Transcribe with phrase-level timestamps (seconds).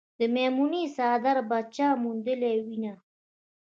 [0.19, 2.93] د میمونې څادر به چا موندلې وينه